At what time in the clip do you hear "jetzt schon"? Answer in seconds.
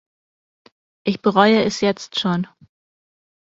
1.81-2.47